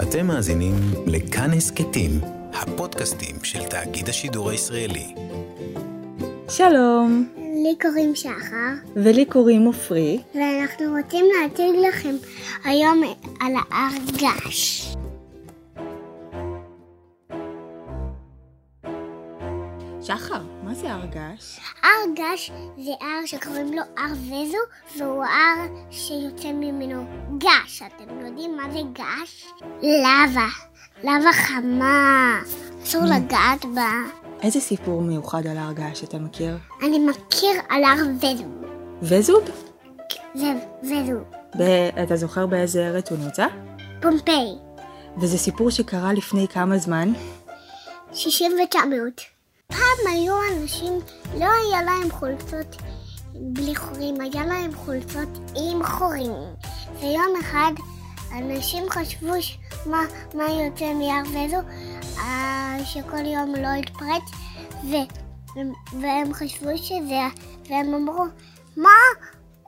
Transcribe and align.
אתם 0.00 0.26
מאזינים 0.26 0.74
לכאן 1.06 1.50
הסכתים, 1.56 2.10
הפודקאסטים 2.52 3.36
של 3.42 3.64
תאגיד 3.64 4.08
השידור 4.08 4.50
הישראלי. 4.50 5.14
שלום, 6.48 7.28
לי 7.36 7.74
קוראים 7.80 8.14
שחר, 8.14 8.72
ולי 8.96 9.24
קוראים 9.24 9.64
עופרי. 9.64 10.22
ואנחנו 10.34 10.86
רוצים 10.96 11.26
להציג 11.34 11.74
לכם 11.88 12.14
היום 12.64 13.02
על 13.40 13.52
ההר 13.70 13.92
געש. 14.16 14.94
שחר, 20.02 20.42
מה 20.62 20.74
זה 20.74 20.92
הר 20.92 21.06
געש? 21.06 21.58
הר 21.82 22.14
געש 22.14 22.50
זה 22.78 22.90
הר 23.00 23.26
שקוראים 23.26 23.72
לו 23.72 23.82
הר 23.96 24.12
וזו, 24.12 24.58
והוא 24.98 25.24
הר 25.24 25.66
שיוצא 25.92 26.52
ממנו 26.52 27.04
געש. 27.38 27.82
אתם 27.82 28.26
יודעים 28.26 28.56
מה 28.56 28.62
זה 28.72 28.78
געש? 28.92 29.44
לבה. 29.82 30.46
לבה 31.00 31.32
חמה. 31.32 32.40
אסור 32.84 33.02
לגעת 33.04 33.64
בה. 33.74 33.90
איזה 34.42 34.60
סיפור 34.60 35.00
מיוחד 35.02 35.46
על 35.46 35.58
הר 35.58 35.72
געש 35.72 36.04
אתה 36.04 36.18
מכיר? 36.18 36.56
אני 36.82 36.98
מכיר 36.98 37.60
על 37.68 37.84
הר 37.84 37.96
וזו. 38.18 38.44
וזוב? 39.02 39.44
זה 40.34 40.52
וזו. 40.82 41.18
ב- 41.58 41.98
אתה 42.02 42.16
זוכר 42.16 42.46
באיזה 42.46 42.86
ארץ 42.86 43.10
הוא 43.10 43.18
נמצא? 43.18 43.46
פומפיי. 44.02 44.46
וזה 45.20 45.38
סיפור 45.38 45.70
שקרה 45.70 46.12
לפני 46.12 46.48
כמה 46.48 46.78
זמן? 46.78 47.12
60 48.12 48.52
ו-900. 48.52 49.22
פעם 49.66 50.12
היו 50.12 50.34
אנשים, 50.52 50.92
לא 51.38 51.44
היה 51.46 51.82
להם 51.82 52.10
חולצות 52.10 52.76
בלי 53.34 53.76
חורים, 53.76 54.20
היה 54.20 54.46
להם 54.46 54.74
חולצות 54.74 55.28
עם 55.56 55.86
חורים. 55.86 56.32
ויום 57.00 57.36
אחד 57.40 57.72
אנשים 58.38 58.90
חשבו 58.90 59.42
ש- 59.42 59.58
מה, 59.86 60.00
מה 60.34 60.44
יוצא 60.44 60.94
מיער 60.94 61.22
וזו, 61.28 61.56
אה, 62.18 62.76
שכל 62.84 63.26
יום 63.26 63.54
לא 63.54 63.68
יתפרץ, 63.78 64.22
ו- 64.84 65.12
והם 66.00 66.32
חשבו 66.34 66.78
שזה, 66.78 67.20
והם 67.68 67.94
אמרו, 67.94 68.24
מה? 68.76 68.90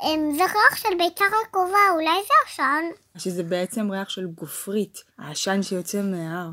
הם, 0.00 0.32
זה 0.36 0.42
ריח 0.44 0.76
של 0.76 0.88
ביצה 0.98 1.24
רקובה, 1.42 1.78
אולי 1.94 2.22
זה 2.26 2.34
עשן? 2.46 2.84
שזה 3.18 3.42
בעצם 3.42 3.90
ריח 3.90 4.08
של 4.08 4.26
גופרית, 4.26 4.98
העשן 5.18 5.62
שיוצא 5.62 6.02
מההר. 6.02 6.50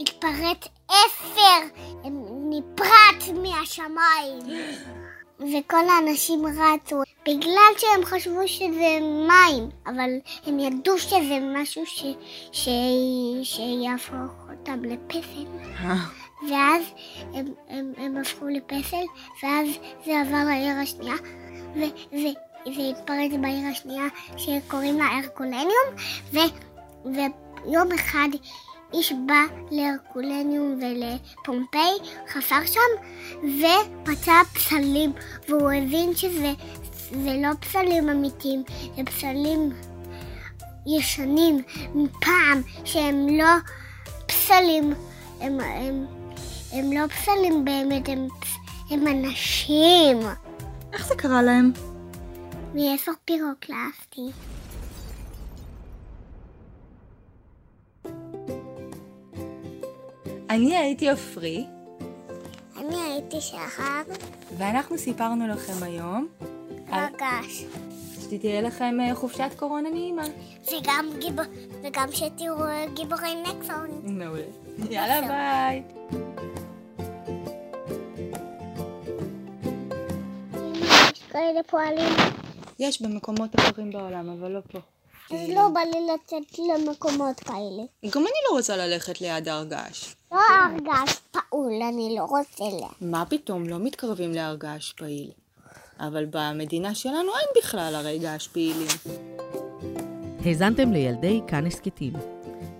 התפרץ 0.00 0.68
אפר, 0.86 1.60
נפרץ 2.50 3.38
מהשמיים. 3.42 4.38
וכל 5.40 5.88
האנשים 5.88 6.46
רצו, 6.46 7.02
בגלל 7.28 7.72
שהם 7.78 8.04
חשבו 8.04 8.48
שזה 8.48 8.98
מים, 9.28 9.70
אבל 9.86 10.10
הם 10.46 10.58
ידעו 10.58 10.98
שזה 10.98 11.38
משהו 11.54 11.86
ש... 11.86 12.04
ש... 12.52 12.68
שיהפוך 13.42 14.48
אותם 14.50 14.84
לפסל. 14.84 15.46
אה, 15.80 15.94
ואז 16.50 16.82
הם, 17.34 17.46
הם, 17.68 17.92
הם 17.96 18.16
הפכו 18.16 18.46
לפסל, 18.48 19.04
ואז 19.42 19.68
זה 20.06 20.20
עבר 20.20 20.44
לעיר 20.44 20.76
השנייה, 20.76 21.14
ו, 21.76 21.80
וזה 22.12 22.82
התפרץ 22.90 23.30
בעיר 23.40 23.66
השנייה 23.70 24.04
שקוראים 24.36 24.98
לה 24.98 25.06
הרקולניום, 25.06 25.88
ו, 26.32 26.38
ויום 27.04 27.92
אחד 27.92 28.28
איש 28.94 29.12
בא 29.26 29.42
להרקולניום 29.70 30.80
ולפומפיי, 30.80 31.92
חפר 32.28 32.66
שם, 32.66 32.80
ופצע 33.42 34.42
פסלים, 34.54 35.12
והוא 35.48 35.70
הבין 35.70 36.14
שזה 36.14 36.52
זה 37.10 37.36
לא 37.42 37.48
פסלים 37.60 38.08
אמיתיים, 38.08 38.62
זה 38.96 39.02
פסלים 39.04 39.72
ישנים 40.86 41.62
מפעם, 41.94 42.62
שהם 42.84 43.28
לא 43.28 43.54
פסלים, 44.26 44.94
הם, 45.40 45.60
הם, 45.60 46.06
הם 46.72 46.92
לא 46.92 47.06
פסלים 47.06 47.64
באמת, 47.64 48.08
הם, 48.08 48.28
הם 48.90 49.06
אנשים. 49.06 50.20
איך 50.92 51.08
זה 51.08 51.14
קרה 51.14 51.42
להם? 51.42 51.72
מאיפה 52.74 53.12
פירוקלסטי? 53.24 54.30
אני 60.50 60.76
הייתי 60.76 61.10
עופרי, 61.10 61.64
אני 62.76 62.96
הייתי 62.96 63.40
שחר, 63.40 64.02
ואנחנו 64.58 64.98
סיפרנו 64.98 65.48
לכם 65.48 65.82
היום 65.82 66.28
רגש. 66.88 67.64
שתהיה 68.22 68.60
לכם 68.60 68.98
אה, 69.00 69.14
חופשת 69.14 69.50
קורונה 69.56 69.90
נעימה. 69.90 70.22
וגם, 70.66 71.06
גיבור, 71.18 71.44
וגם 71.82 72.08
שתראו 72.12 72.64
גיבורי 72.94 73.34
נקסון. 73.42 73.88
מעולה. 74.02 74.42
יאללה 74.90 75.20
ביי. 75.28 75.82
יש 81.12 81.22
כאלה 81.30 81.62
פועלים. 81.66 82.12
יש 82.78 83.02
במקומות 83.02 83.56
אחרים 83.56 83.90
בעולם, 83.90 84.28
אבל 84.28 84.50
לא 84.50 84.60
פה. 84.72 84.78
אז 85.32 85.48
לא 85.48 85.68
בא 85.68 85.80
לי 85.80 86.06
לצאת 86.14 86.58
למקומות 86.58 87.40
כאלה. 87.40 87.82
גם 88.10 88.20
אני 88.20 88.40
לא 88.48 88.56
רוצה 88.56 88.76
ללכת 88.76 89.20
ליד 89.20 89.48
הר 89.48 89.64
געש. 89.64 90.14
לא 90.32 90.38
הרגש 90.38 91.20
פעול, 91.30 91.72
אני 91.88 92.16
לא 92.18 92.24
רוצה 92.24 92.64
לה. 92.80 92.88
מה 93.00 93.24
פתאום, 93.28 93.68
לא 93.68 93.78
מתקרבים 93.78 94.32
להר 94.32 94.56
געש 94.56 94.92
פעיל. 94.92 95.30
אבל 96.00 96.26
במדינה 96.30 96.94
שלנו 96.94 97.32
אין 97.40 97.48
בכלל 97.58 97.94
הרי 97.94 98.18
געש 98.18 98.48
פעילים. 98.48 98.88
האזנתם 100.44 100.92
לילדי 100.92 101.40
כאן 101.46 101.66
הסכתים. 101.66 102.12